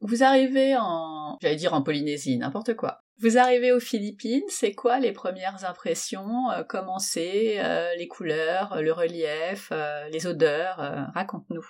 Vous 0.00 0.22
arrivez 0.22 0.76
en, 0.76 1.36
j'allais 1.42 1.56
dire 1.56 1.74
en 1.74 1.82
Polynésie, 1.82 2.38
n'importe 2.38 2.74
quoi. 2.74 3.02
Vous 3.18 3.36
arrivez 3.36 3.70
aux 3.70 3.80
Philippines, 3.80 4.44
c'est 4.48 4.72
quoi 4.72 4.98
les 4.98 5.12
premières 5.12 5.66
impressions 5.66 6.50
euh, 6.52 6.62
Comment 6.66 6.98
c'est 6.98 7.62
euh, 7.62 7.94
Les 7.98 8.08
couleurs, 8.08 8.80
le 8.80 8.92
relief, 8.92 9.68
euh, 9.72 10.08
les 10.08 10.26
odeurs 10.26 10.78
Raconte-nous. 11.14 11.64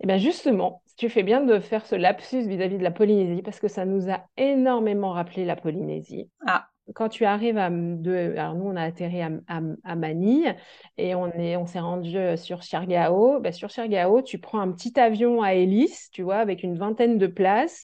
Eh 0.00 0.06
bien 0.06 0.18
justement, 0.18 0.82
tu 0.96 1.08
fais 1.08 1.24
bien 1.24 1.40
de 1.40 1.58
faire 1.58 1.84
ce 1.84 1.96
lapsus 1.96 2.46
vis-à-vis 2.46 2.78
de 2.78 2.84
la 2.84 2.92
Polynésie 2.92 3.42
parce 3.42 3.58
que 3.58 3.66
ça 3.68 3.84
nous 3.84 4.08
a 4.08 4.24
énormément 4.36 5.10
rappelé 5.10 5.44
la 5.44 5.56
Polynésie. 5.56 6.30
Ah. 6.46 6.68
Quand 6.94 7.08
tu 7.08 7.24
arrives 7.24 7.58
à 7.58 7.68
de, 7.68 8.34
alors 8.36 8.54
nous 8.54 8.66
on 8.66 8.76
a 8.76 8.82
atterri 8.82 9.20
à, 9.20 9.96
Manille 9.96 10.54
et 10.96 11.14
on 11.14 11.26
est 11.32 11.56
on 11.56 11.66
s'est 11.66 11.80
rendu 11.80 12.16
sur 12.36 12.62
Siargao. 12.62 13.40
Ben, 13.40 13.52
sur 13.52 13.70
Siargao, 13.70 14.22
tu 14.22 14.38
prends 14.38 14.60
un 14.60 14.70
petit 14.70 14.98
avion 14.98 15.42
à 15.42 15.54
hélice, 15.54 16.10
tu 16.12 16.22
vois, 16.22 16.36
avec 16.36 16.62
une 16.62 16.78
vingtaine 16.78 17.18
de 17.18 17.26
places 17.26 17.86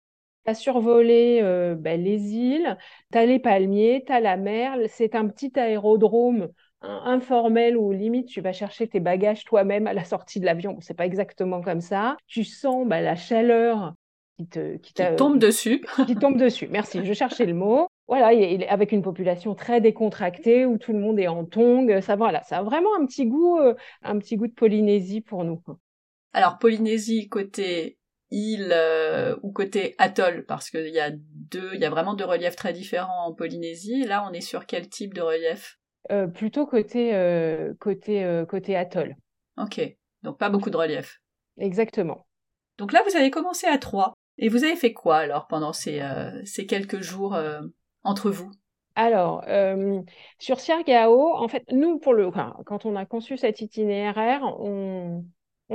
tu 0.44 0.50
as 0.50 0.54
survolé 0.54 1.40
euh, 1.42 1.74
ben, 1.74 2.02
les 2.02 2.34
îles, 2.34 2.76
tu 3.12 3.18
as 3.18 3.26
les 3.26 3.38
palmiers, 3.38 4.04
tu 4.06 4.12
as 4.12 4.20
la 4.20 4.36
mer. 4.36 4.76
C'est 4.88 5.14
un 5.14 5.26
petit 5.28 5.58
aérodrome 5.58 6.48
informel 6.82 7.78
où 7.78 7.92
limite 7.92 8.28
tu 8.28 8.42
vas 8.42 8.52
chercher 8.52 8.86
tes 8.86 9.00
bagages 9.00 9.44
toi-même 9.44 9.86
à 9.86 9.94
la 9.94 10.04
sortie 10.04 10.40
de 10.40 10.44
l'avion. 10.44 10.76
Ce 10.80 10.88
c'est 10.88 10.94
pas 10.94 11.06
exactement 11.06 11.62
comme 11.62 11.80
ça. 11.80 12.16
Tu 12.26 12.44
sens 12.44 12.86
ben, 12.86 13.00
la 13.00 13.16
chaleur 13.16 13.94
qui 14.36 14.46
te 14.46 14.76
qui, 14.76 14.92
tombe 15.16 15.38
dessus. 15.38 15.82
qui 16.06 16.16
tombe 16.16 16.36
dessus. 16.36 16.68
Merci, 16.70 17.04
je 17.04 17.12
cherchais 17.14 17.46
le 17.46 17.54
mot. 17.54 17.88
Voilà, 18.06 18.32
avec 18.68 18.92
une 18.92 19.02
population 19.02 19.54
très 19.54 19.80
décontractée 19.80 20.66
où 20.66 20.76
tout 20.76 20.92
le 20.92 20.98
monde 20.98 21.18
est 21.18 21.28
en 21.28 21.44
tongs. 21.44 22.00
Ça 22.02 22.16
voilà, 22.16 22.42
ça 22.42 22.58
a 22.58 22.62
vraiment 22.62 22.90
un 23.00 23.06
petit 23.06 23.26
goût, 23.26 23.58
euh, 23.58 23.74
un 24.02 24.18
petit 24.18 24.36
goût 24.36 24.46
de 24.46 24.52
Polynésie 24.52 25.22
pour 25.22 25.44
nous. 25.44 25.62
Alors 26.34 26.58
Polynésie 26.58 27.28
côté 27.28 27.98
île 28.30 28.72
euh, 28.72 29.36
ou 29.42 29.52
côté 29.52 29.94
atoll 29.98 30.44
parce 30.44 30.68
qu'il 30.70 30.88
y 30.88 31.00
a 31.00 31.10
deux, 31.12 31.70
il 31.74 31.80
y 31.80 31.84
a 31.84 31.90
vraiment 31.90 32.14
deux 32.14 32.24
reliefs 32.24 32.56
très 32.56 32.72
différents 32.72 33.26
en 33.26 33.32
Polynésie. 33.32 34.04
Là, 34.04 34.26
on 34.28 34.32
est 34.32 34.40
sur 34.40 34.66
quel 34.66 34.88
type 34.88 35.14
de 35.14 35.22
relief? 35.22 35.78
Euh, 36.10 36.26
Plutôt 36.26 36.66
côté 36.66 37.14
euh, 37.14 37.72
côté 37.80 38.44
côté 38.48 38.76
atoll. 38.76 39.16
Ok, 39.56 39.80
donc 40.22 40.38
pas 40.38 40.50
beaucoup 40.50 40.70
de 40.70 40.76
relief. 40.76 41.20
Exactement. 41.58 42.26
Donc 42.76 42.92
là, 42.92 43.02
vous 43.08 43.16
avez 43.16 43.30
commencé 43.30 43.66
à 43.66 43.78
trois 43.78 44.12
et 44.36 44.48
vous 44.48 44.64
avez 44.64 44.76
fait 44.76 44.92
quoi 44.92 45.18
alors 45.18 45.46
pendant 45.46 45.72
ces 45.72 46.02
ces 46.44 46.66
quelques 46.66 47.00
jours 47.00 47.38
entre 48.04 48.30
vous? 48.30 48.50
Alors, 48.96 49.44
sur 50.38 50.60
Siargao, 50.60 51.34
en 51.34 51.48
fait, 51.48 51.64
nous, 51.72 51.98
pour 51.98 52.12
le, 52.12 52.30
quand 52.64 52.86
on 52.86 52.94
a 52.94 53.04
conçu 53.04 53.36
cet 53.36 53.60
itinéraire, 53.60 54.42
on, 54.60 55.24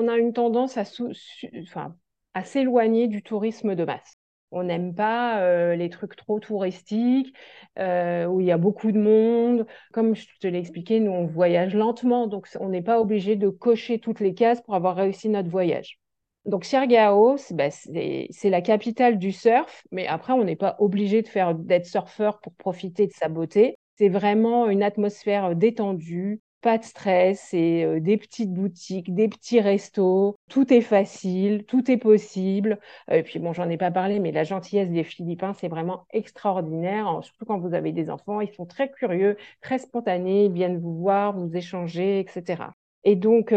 a 0.08 0.17
une 0.17 0.31
tendance 0.31 0.77
à 0.77 2.44
s'éloigner 2.45 3.07
du 3.07 3.22
tourisme 3.22 3.75
de 3.75 3.83
masse. 3.83 4.19
On 4.52 4.63
n'aime 4.63 4.95
pas 4.95 5.41
euh, 5.41 5.75
les 5.75 5.89
trucs 5.89 6.16
trop 6.16 6.39
touristiques, 6.39 7.35
euh, 7.77 8.25
où 8.25 8.41
il 8.41 8.47
y 8.47 8.52
a 8.52 8.57
beaucoup 8.57 8.91
de 8.91 9.00
monde. 9.00 9.67
Comme 9.94 10.16
je 10.16 10.25
te 10.39 10.47
l'ai 10.47 10.59
expliqué, 10.59 11.00
nous, 11.00 11.11
on 11.11 11.25
voyage 11.25 11.75
lentement, 11.75 12.27
donc 12.27 12.47
on 12.59 12.69
n'est 12.69 12.81
pas 12.81 13.00
obligé 13.00 13.35
de 13.35 13.50
cocher 13.50 14.00
toutes 14.00 14.19
les 14.19 14.33
cases 14.33 14.61
pour 14.61 14.75
avoir 14.75 14.95
réussi 14.95 15.30
notre 15.30 15.50
voyage. 15.50 16.00
Donc, 16.45 16.66
Siargao, 16.66 17.38
bah, 17.52 17.70
c'est 17.70 18.50
la 18.50 18.62
capitale 18.62 19.20
du 19.20 19.32
surf, 19.32 19.86
mais 19.92 20.08
après, 20.08 20.34
on 20.34 20.44
n'est 20.44 20.56
pas 20.56 20.76
obligé 20.80 21.22
de 21.22 21.28
faire 21.28 21.54
d'être 21.56 21.86
surfeur 21.86 22.40
pour 22.40 22.54
profiter 22.56 23.08
de 23.08 23.14
sa 23.14 23.28
beauté. 23.30 23.78
C'est 23.98 24.09
vraiment 24.09 24.68
une 24.70 24.81
atmosphère 24.81 25.56
détendue, 25.56 26.42
pas 26.62 26.78
de 26.78 26.84
stress, 26.84 27.48
c'est 27.52 27.84
euh, 27.84 28.00
des 28.00 28.18
petites 28.18 28.54
boutiques, 28.54 29.14
des 29.14 29.28
petits 29.30 29.59
restos, 29.62 30.36
tout 30.50 30.73
est 30.73 30.81
facile, 30.81 31.66
tout 31.66 31.90
est 31.92 31.98
possible. 31.98 32.80
Euh, 33.12 33.16
et 33.18 33.24
puis 33.24 33.40
bon, 33.40 33.53
j'en 33.53 33.70
ai 33.70 33.78
pas 33.78 33.92
parlé, 33.92 34.20
mais 34.20 34.31
la 34.31 34.44
gentillesse 34.44 34.90
des 34.90 35.03
Philippins, 35.03 35.53
c'est 35.53 35.68
vraiment 35.70 36.06
extraordinaire, 36.12 37.20
surtout 37.24 37.46
quand 37.46 37.59
vous 37.59 37.74
avez 37.74 37.92
des 37.92 38.09
enfants, 38.09 38.42
ils 38.42 38.53
sont 38.53 38.66
très 38.66 38.90
curieux, 38.92 39.38
très 39.62 39.80
spontanés, 39.80 40.46
ils 40.46 40.52
viennent 40.53 40.80
vous 40.80 40.97
voir, 40.97 41.38
vous 41.38 41.56
échanger, 41.56 42.19
etc. 42.19 42.74
Et 43.04 43.16
donc, 43.16 43.54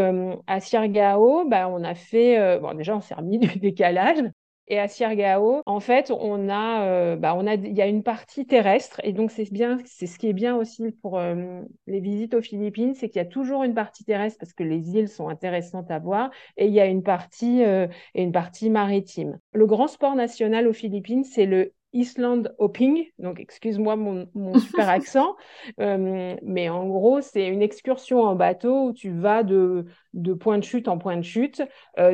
à 0.47 0.61
Siargao, 0.61 1.49
bah, 1.49 1.69
on 1.69 1.83
a 1.85 1.95
fait, 1.95 2.59
bon, 2.61 2.75
déjà, 2.75 2.97
on 2.97 3.01
s'est 3.01 3.15
remis 3.15 3.39
du 3.39 3.49
décalage, 3.59 4.19
et 4.69 4.79
à 4.79 4.87
Siargao, 4.89 5.63
en 5.67 5.81
fait, 5.81 6.13
on 6.13 6.49
a, 6.49 7.17
bah, 7.17 7.35
on 7.37 7.47
a, 7.47 7.55
il 7.55 7.77
y 7.77 7.83
a 7.83 7.87
une 7.87 8.03
partie 8.05 8.47
terrestre, 8.47 9.01
et 9.03 9.13
donc 9.13 9.31
c'est 9.33 9.53
bien, 9.53 9.79
c'est 9.85 10.07
ce 10.07 10.19
qui 10.19 10.29
est 10.29 10.33
bien 10.33 10.57
aussi 10.57 10.93
pour 11.03 11.21
les 11.21 12.01
visites 12.01 12.35
aux 12.35 12.41
Philippines, 12.41 12.95
c'est 12.95 13.09
qu'il 13.09 13.21
y 13.21 13.25
a 13.25 13.29
toujours 13.29 13.65
une 13.65 13.75
partie 13.75 14.05
terrestre 14.05 14.39
parce 14.39 14.53
que 14.53 14.63
les 14.63 14.91
îles 14.91 15.09
sont 15.09 15.29
intéressantes 15.29 15.91
à 15.91 15.99
voir, 15.99 16.31
et 16.57 16.67
il 16.67 16.73
y 16.73 16.81
a 16.81 16.87
une 16.87 17.03
partie 17.03 17.63
et 17.63 17.89
une 18.23 18.33
partie 18.33 18.71
maritime. 18.71 19.39
Le 19.53 19.67
grand 19.67 19.89
sport 19.89 20.15
national 20.15 20.69
aux 20.69 20.73
Philippines, 20.73 21.25
c'est 21.25 21.47
le 21.47 21.73
Island 21.93 22.55
Hopping, 22.59 23.05
donc 23.19 23.41
excuse-moi 23.41 23.97
mon, 23.97 24.29
mon, 24.35 24.59
super 24.59 24.89
accent, 24.89 25.37
mais 25.79 26.69
en 26.69 26.87
gros, 26.87 27.21
c'est 27.21 27.47
une 27.47 27.63
excursion 27.63 28.23
en 28.23 28.35
bateau 28.35 28.89
où 28.89 28.93
tu 28.93 29.11
vas 29.11 29.43
de, 29.43 29.87
de 30.15 30.35
point 30.35 30.59
de 30.59 30.65
chute 30.65 30.89
en 30.89 30.99
point 30.99 31.17
de 31.17 31.23
chute. 31.23 31.63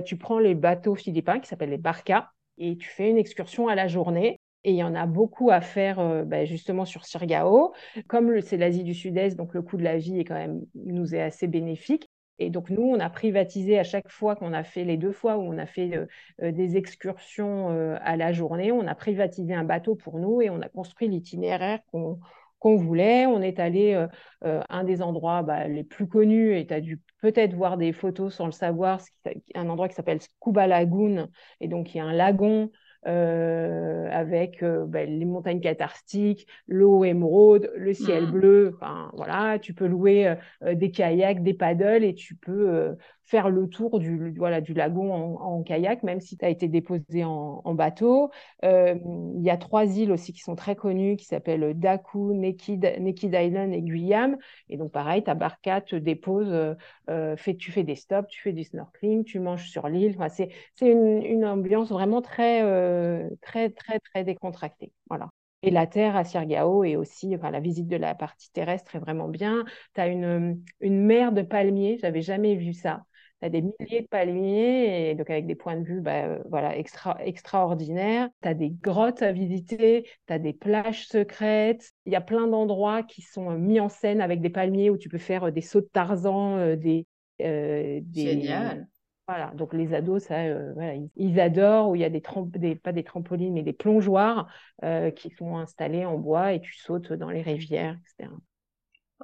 tu 0.04 0.16
prends 0.16 0.38
les 0.38 0.54
bateaux 0.54 0.94
philippins 0.94 1.38
qui 1.40 1.48
s'appellent 1.48 1.70
les 1.70 1.78
barcas 1.78 2.28
et 2.58 2.76
tu 2.76 2.88
fais 2.88 3.08
une 3.08 3.18
excursion 3.18 3.68
à 3.68 3.74
la 3.74 3.88
journée. 3.88 4.40
Et 4.64 4.72
il 4.72 4.76
y 4.76 4.82
en 4.82 4.94
a 4.94 5.06
beaucoup 5.06 5.50
à 5.50 5.60
faire 5.60 6.00
euh, 6.00 6.24
bah, 6.24 6.44
justement 6.44 6.84
sur 6.84 7.04
Sirgao. 7.06 7.72
Comme 8.08 8.40
c'est 8.40 8.56
l'Asie 8.56 8.82
du 8.82 8.94
Sud-Est, 8.94 9.36
donc 9.36 9.54
le 9.54 9.62
coût 9.62 9.76
de 9.76 9.84
la 9.84 9.98
vie 9.98 10.18
est 10.18 10.24
quand 10.24 10.34
même 10.34 10.62
nous 10.74 11.14
est 11.14 11.22
assez 11.22 11.46
bénéfique. 11.46 12.08
Et 12.38 12.50
donc 12.50 12.70
nous, 12.70 12.82
on 12.82 13.00
a 13.00 13.10
privatisé 13.10 13.78
à 13.78 13.84
chaque 13.84 14.08
fois 14.08 14.36
qu'on 14.36 14.52
a 14.52 14.62
fait 14.62 14.84
les 14.84 14.96
deux 14.96 15.12
fois 15.12 15.36
où 15.38 15.42
on 15.42 15.58
a 15.58 15.66
fait 15.66 15.96
euh, 15.96 16.06
euh, 16.42 16.52
des 16.52 16.76
excursions 16.76 17.68
à 17.68 18.16
la 18.16 18.32
journée, 18.32 18.72
on 18.72 18.86
a 18.86 18.94
privatisé 18.94 19.54
un 19.54 19.64
bateau 19.64 19.94
pour 19.94 20.18
nous 20.18 20.40
et 20.40 20.50
on 20.50 20.60
a 20.60 20.68
construit 20.68 21.08
l'itinéraire 21.08 21.80
qu'on 21.90 22.76
voulait. 22.76 23.26
On 23.26 23.40
est 23.42 23.58
allé 23.58 23.94
à 23.94 24.08
un 24.68 24.84
des 24.84 25.02
endroits 25.02 25.42
bah, 25.42 25.68
les 25.68 25.84
plus 25.84 26.06
connus 26.06 26.56
et 26.56 26.66
tu 26.66 26.74
as 26.74 26.80
dû 26.80 27.00
peut-être 27.20 27.54
voir 27.54 27.76
des 27.76 27.92
photos 27.92 28.34
sans 28.34 28.46
le 28.46 28.52
savoir, 28.52 29.00
un 29.54 29.68
endroit 29.68 29.88
qui 29.88 29.94
s'appelle 29.94 30.20
Scuba 30.20 30.66
Lagoon, 30.66 31.28
et 31.60 31.68
donc 31.68 31.94
il 31.94 31.98
y 31.98 32.00
a 32.00 32.04
un 32.04 32.12
lagon 32.12 32.70
euh, 33.06 34.08
avec 34.10 34.62
euh, 34.64 34.84
ben, 34.84 35.08
les 35.08 35.24
montagnes 35.24 35.60
catharstiques, 35.60 36.48
l'eau 36.66 37.04
émeraude, 37.04 37.70
le 37.76 37.94
ciel 37.94 38.26
mmh. 38.26 38.30
bleu. 38.30 38.72
Enfin, 38.74 39.10
voilà, 39.14 39.60
tu 39.60 39.72
peux 39.72 39.86
louer 39.86 40.34
euh, 40.64 40.74
des 40.74 40.90
kayaks, 40.90 41.44
des 41.44 41.54
paddles 41.54 42.02
et 42.02 42.14
tu 42.14 42.34
peux 42.34 42.96
faire 43.24 43.50
le 43.50 43.68
tour 43.68 44.00
du, 44.00 44.34
voilà, 44.36 44.60
du 44.60 44.72
lagon 44.72 45.12
en, 45.12 45.62
kayak, 45.62 46.02
même 46.02 46.20
si 46.20 46.38
tu 46.38 46.44
as 46.44 46.48
été 46.48 46.66
déposé 46.66 47.24
en, 47.24 47.74
bateau. 47.74 48.30
Il 48.62 49.42
y 49.42 49.50
a 49.50 49.56
trois 49.58 49.84
îles 49.84 50.10
aussi 50.10 50.32
qui 50.32 50.40
sont 50.40 50.56
très 50.56 50.74
connues, 50.74 51.16
qui 51.16 51.26
s'appellent 51.26 51.78
Daku, 51.78 52.32
Naked, 52.32 52.82
Naked 53.00 53.34
Island 53.34 53.74
et 53.74 53.82
Guyam. 53.82 54.38
Et 54.70 54.78
donc, 54.78 54.92
pareil, 54.92 55.22
ta 55.22 55.34
barca 55.34 55.82
te 55.82 55.94
dépose, 55.94 56.76
fait, 57.36 57.56
tu 57.56 57.70
fais 57.70 57.82
des 57.82 57.96
stops, 57.96 58.28
tu 58.28 58.40
fais 58.40 58.52
du 58.52 58.64
snorkeling, 58.64 59.24
tu 59.24 59.40
manges 59.40 59.68
sur 59.68 59.88
l'île. 59.88 60.14
Enfin, 60.18 60.30
c'est 60.30 60.50
une, 60.80 61.22
une, 61.22 61.44
ambiance 61.44 61.90
vraiment 61.90 62.22
très 62.22 62.62
très, 63.42 63.70
très, 63.70 63.98
très 64.00 64.24
décontracté. 64.24 64.92
Voilà. 65.08 65.28
Et 65.62 65.70
la 65.70 65.86
terre 65.86 66.16
à 66.16 66.24
Sirgao 66.24 66.84
et 66.84 66.96
aussi, 66.96 67.36
la 67.36 67.60
visite 67.60 67.88
de 67.88 67.96
la 67.96 68.14
partie 68.14 68.50
terrestre 68.52 68.94
est 68.94 69.00
vraiment 69.00 69.28
bien. 69.28 69.64
Tu 69.94 70.00
as 70.00 70.06
une, 70.06 70.62
une 70.80 71.00
mer 71.00 71.32
de 71.32 71.42
palmiers, 71.42 71.98
j'avais 72.00 72.22
jamais 72.22 72.54
vu 72.54 72.72
ça. 72.72 73.04
Tu 73.40 73.46
as 73.46 73.50
des 73.50 73.62
milliers 73.62 74.02
de 74.02 74.06
palmiers, 74.06 75.10
et 75.10 75.14
donc 75.16 75.30
avec 75.30 75.46
des 75.46 75.56
points 75.56 75.76
de 75.76 75.84
vue 75.84 76.00
bah, 76.00 76.26
euh, 76.26 76.38
voilà, 76.48 76.76
extra, 76.76 77.16
extraordinaires. 77.24 78.28
Tu 78.42 78.48
as 78.48 78.54
des 78.54 78.70
grottes 78.70 79.22
à 79.22 79.32
visiter, 79.32 80.08
tu 80.28 80.32
as 80.32 80.38
des 80.38 80.52
plages 80.52 81.08
secrètes. 81.08 81.90
Il 82.06 82.12
y 82.12 82.16
a 82.16 82.20
plein 82.20 82.46
d'endroits 82.46 83.02
qui 83.02 83.22
sont 83.22 83.50
euh, 83.50 83.58
mis 83.58 83.80
en 83.80 83.88
scène 83.88 84.20
avec 84.20 84.40
des 84.40 84.50
palmiers 84.50 84.90
où 84.90 84.96
tu 84.96 85.08
peux 85.08 85.18
faire 85.18 85.50
des 85.50 85.60
sauts 85.60 85.80
de 85.80 85.88
Tarzan, 85.92 86.76
des, 86.76 87.04
des, 87.40 88.04
Génial. 88.14 88.86
Voilà, 89.28 89.48
donc 89.54 89.74
les 89.74 89.92
ados, 89.92 90.22
ça, 90.22 90.38
euh, 90.38 91.06
ils, 91.16 91.38
adorent, 91.38 91.90
où 91.90 91.94
il 91.94 92.00
y 92.00 92.04
a 92.04 92.08
des, 92.08 92.22
des, 92.54 92.74
pas 92.74 92.92
des 92.92 93.04
trampolines, 93.04 93.52
mais 93.52 93.62
des 93.62 93.74
plongeoires 93.74 94.48
euh, 94.84 95.10
qui 95.10 95.28
sont 95.28 95.58
installés 95.58 96.06
en 96.06 96.16
bois 96.16 96.54
et 96.54 96.62
tu 96.62 96.74
sautes 96.74 97.12
dans 97.12 97.28
les 97.28 97.42
rivières, 97.42 97.98
etc. 98.16 98.30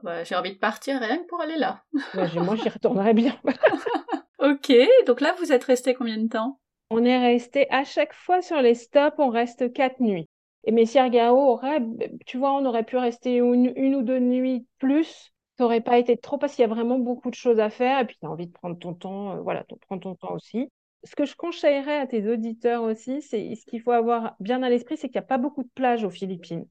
Bah, 0.03 0.23
j'ai 0.23 0.35
envie 0.35 0.53
de 0.53 0.59
partir 0.59 1.01
rien 1.01 1.23
que 1.23 1.27
pour 1.27 1.41
aller 1.41 1.57
là. 1.57 1.83
moi, 2.13 2.55
j'y 2.57 2.69
retournerai 2.69 3.15
bien. 3.15 3.35
ok, 4.41 4.73
donc 5.07 5.23
là, 5.23 5.35
vous 5.39 5.53
êtes 5.53 5.65
resté 5.65 5.95
combien 5.95 6.19
de 6.19 6.29
temps? 6.29 6.61
On 6.91 7.03
est 7.03 7.19
resté 7.19 7.67
à 7.73 7.85
chaque 7.85 8.13
fois 8.13 8.43
sur 8.43 8.61
les 8.61 8.75
stops, 8.75 9.17
on 9.19 9.31
reste 9.31 9.73
quatre 9.73 10.01
nuits. 10.01 10.29
Et 10.65 10.73
Messier 10.73 11.09
Gao 11.09 11.37
aurait, 11.37 11.81
tu 12.27 12.37
vois, 12.37 12.53
on 12.53 12.67
aurait 12.67 12.85
pu 12.85 12.99
rester 12.99 13.37
une, 13.37 13.73
une 13.75 13.95
ou 13.95 14.03
deux 14.03 14.19
nuits 14.19 14.67
plus 14.79 15.34
ça 15.57 15.65
n'aurait 15.65 15.81
pas 15.81 15.99
été 15.99 16.17
trop 16.17 16.39
parce 16.39 16.55
qu'il 16.55 16.63
y 16.63 16.65
a 16.65 16.69
vraiment 16.69 16.99
beaucoup 16.99 17.31
de 17.31 17.35
choses 17.35 17.61
à 17.61 17.71
faire 17.71 18.01
et 18.01 18.07
puis 18.07 18.17
tu 18.19 18.27
as 18.27 18.31
envie 18.31 18.47
de 18.47 18.53
prendre 18.53 18.79
ton 18.79 18.95
temps, 18.95 19.37
euh, 19.37 19.41
voilà, 19.41 19.65
prends 19.87 19.99
ton 19.99 20.15
temps 20.15 20.33
aussi. 20.35 20.69
Ce 21.05 21.15
que 21.15 21.27
je 21.27 21.37
conseillerais 21.37 21.99
à 21.99 22.07
tes 22.07 22.29
auditeurs 22.29 22.83
aussi, 22.83 23.23
c'est 23.23 23.55
ce 23.55 23.65
qu'il 23.67 23.81
faut 23.81 23.93
avoir 23.93 24.37
bien 24.41 24.63
à 24.63 24.71
l'esprit, 24.71 24.97
c'est 24.97 25.09
qu'il 25.09 25.19
n'y 25.19 25.25
a 25.25 25.29
pas 25.29 25.39
beaucoup 25.39 25.63
de 25.63 25.71
plages 25.75 26.03
aux 26.03 26.11
Philippines. 26.11 26.67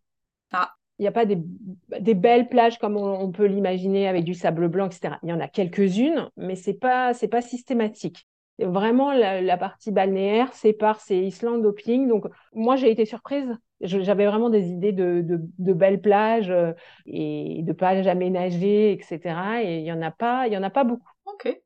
Ah. 0.52 0.72
Il 1.00 1.04
n'y 1.04 1.08
a 1.08 1.12
pas 1.12 1.26
des, 1.26 1.40
des, 2.00 2.14
belles 2.14 2.50
plages 2.50 2.78
comme 2.78 2.98
on, 2.98 3.32
peut 3.32 3.46
l'imaginer 3.46 4.08
avec 4.08 4.24
du 4.24 4.36
sable 4.36 4.68
blanc, 4.68 4.86
etc. 4.86 5.16
Il 5.24 5.30
y 5.30 5.34
en 5.34 5.40
a 5.40 5.48
quelques-unes, 5.48 6.30
mais 6.38 6.56
ce 6.56 6.70
n'est 6.70 6.78
pas, 6.78 7.14
pas 7.32 7.42
systématique. 7.42 8.28
Vraiment, 8.60 9.14
la, 9.14 9.58
partie 9.58 9.92
balnéaire, 9.92 10.54
c'est 10.54 10.74
par 10.74 11.00
ces 11.00 11.18
Island 11.18 11.66
hopping. 11.66 12.08
Donc, 12.08 12.26
moi, 12.54 12.76
j'ai 12.76 12.92
été 12.92 13.06
surprise. 13.06 13.58
J'avais 13.82 14.28
vraiment 14.28 14.50
des 14.50 14.70
idées 14.70 14.92
de, 14.92 15.24
de, 15.26 15.74
belles 15.74 16.00
plages 16.00 16.52
euh, 16.52 16.72
et 17.06 17.62
de 17.64 17.74
plages 17.74 18.08
aménagées, 18.08 18.94
etc. 18.94 19.64
Et 19.64 19.80
il 19.80 19.86
y 19.86 19.92
en 19.92 20.02
a 20.02 20.12
pas, 20.12 20.48
en 20.48 20.64
a 20.64 20.70
pas 20.70 20.84
beaucoup. 20.84 21.10
Ok. 21.26 21.64